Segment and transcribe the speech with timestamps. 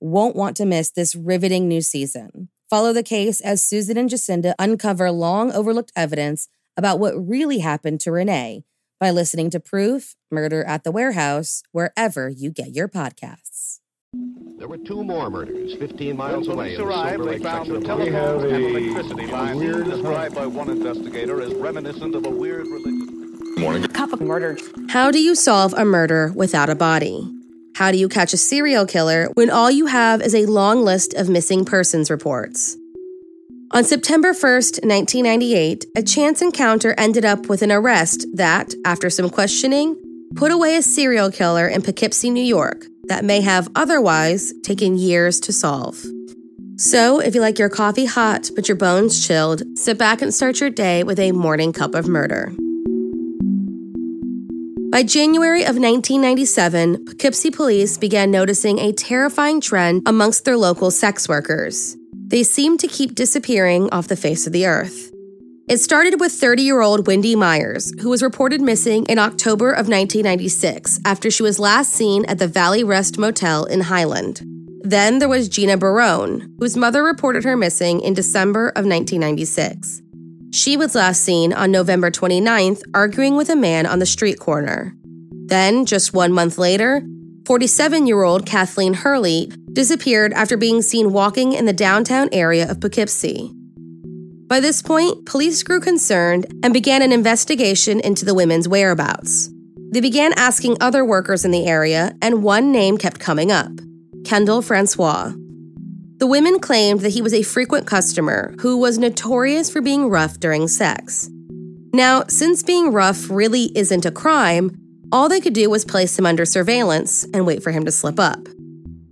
[0.00, 2.48] won't want to miss this riveting new season.
[2.70, 8.00] Follow the case as Susan and Jacinda uncover long overlooked evidence about what really happened
[8.00, 8.64] to Renee
[9.00, 13.80] by listening to Proof Murder at the Warehouse wherever you get your podcasts.
[14.58, 16.76] There were two more murders 15 miles when away.
[16.76, 20.70] police in arrived, Silver they found the of telephone and electricity lines described by one
[20.70, 23.88] investigator as reminiscent of a weird religion.
[23.92, 24.60] Couple murdered.
[24.88, 27.37] How do you solve a murder without a body?
[27.78, 31.14] How do you catch a serial killer when all you have is a long list
[31.14, 32.76] of missing persons reports?
[33.70, 39.30] On September 1st, 1998, a chance encounter ended up with an arrest that, after some
[39.30, 39.94] questioning,
[40.34, 45.38] put away a serial killer in Poughkeepsie, New York, that may have otherwise taken years
[45.38, 46.04] to solve.
[46.78, 50.58] So, if you like your coffee hot but your bones chilled, sit back and start
[50.58, 52.52] your day with a morning cup of murder.
[54.90, 61.28] By January of 1997, Poughkeepsie police began noticing a terrifying trend amongst their local sex
[61.28, 61.94] workers.
[62.14, 65.12] They seemed to keep disappearing off the face of the earth.
[65.68, 69.88] It started with 30 year old Wendy Myers, who was reported missing in October of
[69.88, 74.40] 1996 after she was last seen at the Valley Rest Motel in Highland.
[74.80, 80.00] Then there was Gina Barone, whose mother reported her missing in December of 1996.
[80.50, 84.94] She was last seen on November 29th arguing with a man on the street corner.
[85.46, 87.02] Then, just one month later,
[87.46, 92.80] 47 year old Kathleen Hurley disappeared after being seen walking in the downtown area of
[92.80, 93.52] Poughkeepsie.
[94.46, 99.50] By this point, police grew concerned and began an investigation into the women's whereabouts.
[99.92, 103.70] They began asking other workers in the area, and one name kept coming up
[104.24, 105.32] Kendall Francois.
[106.18, 110.40] The women claimed that he was a frequent customer who was notorious for being rough
[110.40, 111.30] during sex.
[111.92, 114.76] Now, since being rough really isn't a crime,
[115.12, 118.18] all they could do was place him under surveillance and wait for him to slip
[118.18, 118.40] up.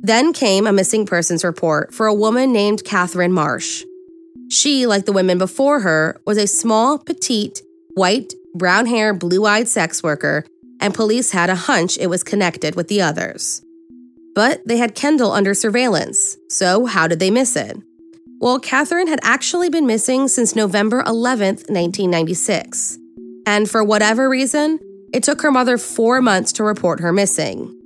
[0.00, 3.84] Then came a missing persons report for a woman named Catherine Marsh.
[4.50, 7.60] She, like the women before her, was a small, petite,
[7.94, 10.46] white, brown haired, blue eyed sex worker,
[10.80, 13.62] and police had a hunch it was connected with the others.
[14.34, 17.76] But they had Kendall under surveillance, so how did they miss it?
[18.40, 22.98] Well, Catherine had actually been missing since November 11th, 1996.
[23.46, 24.80] And for whatever reason,
[25.12, 27.80] it took her mother four months to report her missing.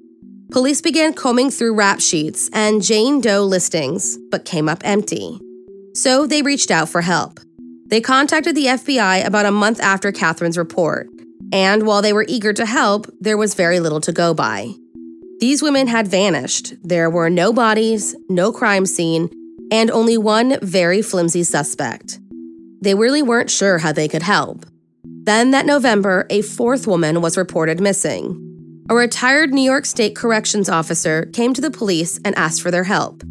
[0.50, 5.38] Police began combing through rap sheets and Jane Doe listings, but came up empty.
[5.94, 7.38] So they reached out for help.
[7.86, 11.08] They contacted the FBI about a month after Catherine's report,
[11.52, 14.74] and while they were eager to help, there was very little to go by.
[15.40, 16.74] These women had vanished.
[16.82, 19.30] There were no bodies, no crime scene,
[19.70, 22.18] and only one very flimsy suspect.
[22.80, 24.66] They really weren't sure how they could help.
[25.04, 28.44] Then that November, a fourth woman was reported missing.
[28.90, 32.84] A retired New York State corrections officer came to the police and asked for their
[32.84, 33.22] help.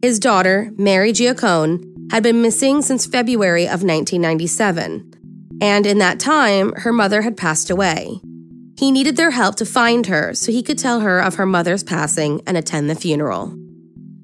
[0.00, 5.12] His daughter, Mary Giaccone, had been missing since February of 1997,
[5.60, 8.20] and in that time, her mother had passed away.
[8.82, 11.84] He needed their help to find her so he could tell her of her mother's
[11.84, 13.56] passing and attend the funeral.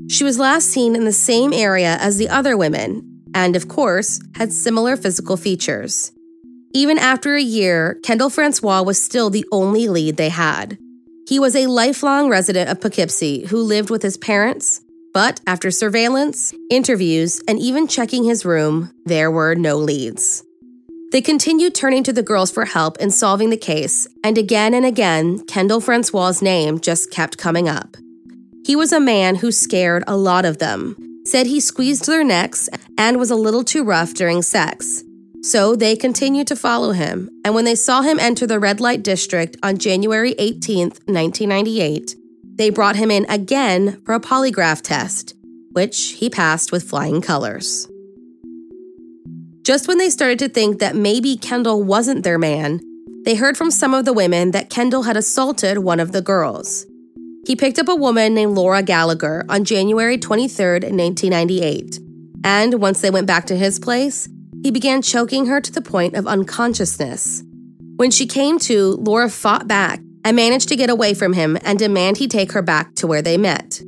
[0.08, 4.20] She was last seen in the same area as the other women, and of course,
[4.34, 6.10] had similar physical features.
[6.74, 10.76] Even after a year, Kendall Francois was still the only lead they had.
[11.28, 14.80] He was a lifelong resident of Poughkeepsie who lived with his parents,
[15.14, 20.42] but after surveillance, interviews, and even checking his room, there were no leads.
[21.10, 24.84] They continued turning to the girls for help in solving the case, and again and
[24.84, 27.96] again, Kendall Francois's name just kept coming up.
[28.66, 32.68] He was a man who scared a lot of them, said he squeezed their necks
[32.98, 35.02] and was a little too rough during sex.
[35.42, 39.02] So they continued to follow him, and when they saw him enter the red light
[39.02, 42.16] district on January 18, 1998,
[42.56, 45.34] they brought him in again for a polygraph test,
[45.72, 47.88] which he passed with flying colors.
[49.68, 52.80] Just when they started to think that maybe Kendall wasn't their man,
[53.26, 56.86] they heard from some of the women that Kendall had assaulted one of the girls.
[57.46, 62.00] He picked up a woman named Laura Gallagher on January 23, 1998,
[62.44, 64.26] and once they went back to his place,
[64.62, 67.42] he began choking her to the point of unconsciousness.
[67.96, 71.78] When she came to, Laura fought back and managed to get away from him and
[71.78, 73.82] demand he take her back to where they met.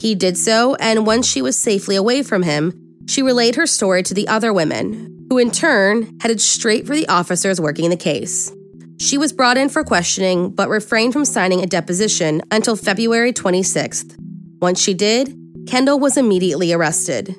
[0.00, 2.72] He did so, and once she was safely away from him,
[3.08, 7.08] she relayed her story to the other women, who in turn headed straight for the
[7.08, 8.52] officers working the case.
[9.00, 14.16] She was brought in for questioning, but refrained from signing a deposition until February 26th.
[14.60, 15.36] Once she did,
[15.66, 17.34] Kendall was immediately arrested.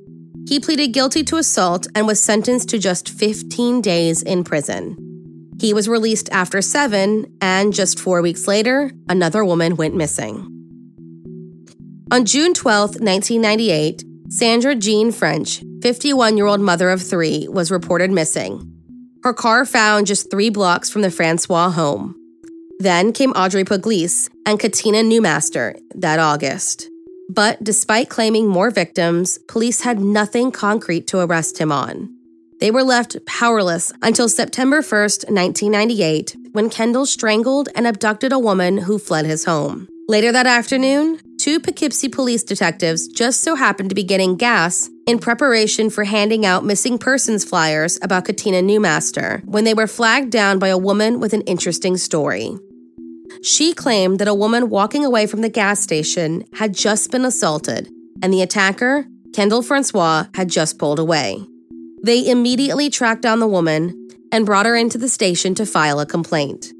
[0.47, 4.95] He pleaded guilty to assault and was sentenced to just 15 days in prison.
[5.59, 10.51] He was released after seven, and just four weeks later, another woman went missing.
[12.11, 18.09] On June 12, 1998, Sandra Jean French 51 year old mother of three, was reported
[18.09, 18.73] missing.
[19.23, 22.15] Her car found just three blocks from the Francois home.
[22.79, 26.89] Then came Audrey Pugliese and Katina Newmaster that August.
[27.29, 32.09] But despite claiming more victims, police had nothing concrete to arrest him on.
[32.59, 38.79] They were left powerless until September 1st, 1998, when Kendall strangled and abducted a woman
[38.79, 39.87] who fled his home.
[40.07, 45.19] Later that afternoon, two Poughkeepsie police detectives just so happened to be getting gas in
[45.19, 50.59] preparation for handing out missing persons flyers about Katina Newmaster when they were flagged down
[50.59, 52.57] by a woman with an interesting story.
[53.43, 57.89] She claimed that a woman walking away from the gas station had just been assaulted,
[58.21, 61.43] and the attacker, Kendall Francois, had just pulled away.
[62.03, 66.05] They immediately tracked down the woman and brought her into the station to file a
[66.05, 66.71] complaint.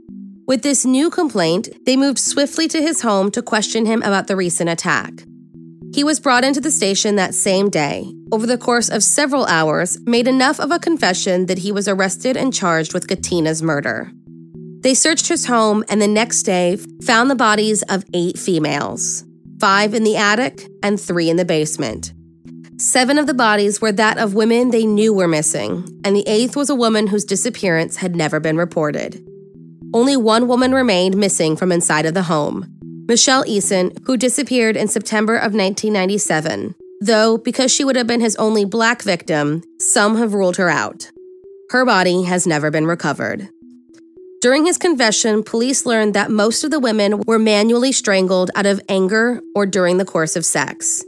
[0.48, 4.36] With this new complaint, they moved swiftly to his home to question him about the
[4.36, 5.12] recent attack.
[5.92, 8.14] He was brought into the station that same day.
[8.32, 12.38] Over the course of several hours, made enough of a confession that he was arrested
[12.38, 14.12] and charged with Katina's murder.
[14.82, 19.24] They searched his home and the next day found the bodies of eight females
[19.60, 22.14] five in the attic and three in the basement.
[22.78, 26.58] Seven of the bodies were that of women they knew were missing, and the eighth
[26.58, 29.26] was a woman whose disappearance had never been reported
[29.96, 32.70] only one woman remained missing from inside of the home
[33.08, 36.74] Michelle Eason, who disappeared in September of 1997.
[37.02, 41.12] Though, because she would have been his only black victim, some have ruled her out.
[41.70, 43.48] Her body has never been recovered.
[44.42, 48.82] During his confession, police learned that most of the women were manually strangled out of
[48.90, 51.04] anger or during the course of sex.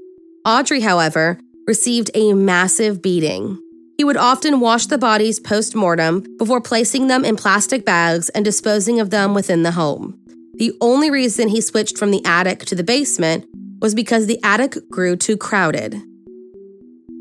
[0.45, 3.59] Audrey, however, received a massive beating.
[3.97, 8.45] He would often wash the bodies post mortem before placing them in plastic bags and
[8.45, 10.19] disposing of them within the home.
[10.53, 13.45] The only reason he switched from the attic to the basement
[13.81, 15.99] was because the attic grew too crowded.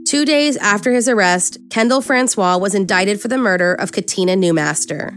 [0.06, 5.16] Two days after his arrest, Kendall Francois was indicted for the murder of Katina Newmaster.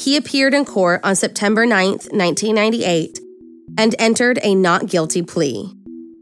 [0.00, 3.20] He appeared in court on September 9, 1998,
[3.76, 5.72] and entered a not guilty plea.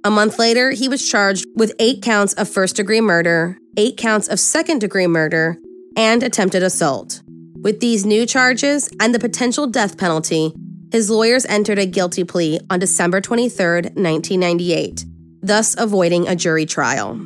[0.05, 4.29] A month later, he was charged with eight counts of first degree murder, eight counts
[4.29, 5.59] of second degree murder,
[5.97, 7.23] and attempted assault.
[7.61, 10.55] With these new charges and the potential death penalty,
[10.93, 15.05] his lawyers entered a guilty plea on December 23, 1998,
[15.43, 17.21] thus avoiding a jury trial.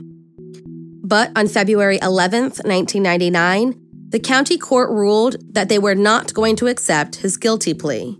[1.04, 6.66] But on February 11th, 1999, the county court ruled that they were not going to
[6.66, 8.18] accept his guilty plea.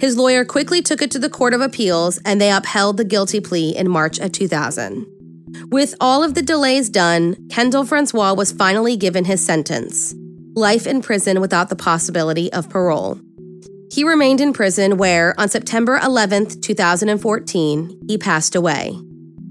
[0.00, 3.40] His lawyer quickly took it to the Court of Appeals and they upheld the guilty
[3.40, 5.06] plea in March of 2000.
[5.70, 10.14] With all of the delays done, Kendall Francois was finally given his sentence
[10.54, 13.18] life in prison without the possibility of parole.
[13.90, 18.98] He remained in prison where, on September 11, 2014, he passed away.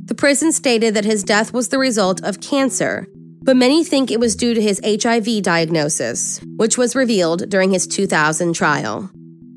[0.05, 3.08] The prison stated that his death was the result of cancer,
[3.43, 7.88] but many think it was due to his HIV diagnosis, which was revealed during his
[7.88, 9.10] 2000 trial.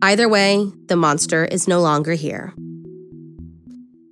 [0.03, 2.55] Either way, the monster is no longer here.